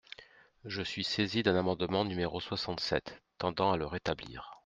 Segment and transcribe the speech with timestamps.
[0.65, 4.57] Je suis saisie d’un amendement, numéro soixante-sept, tendant à le rétablir.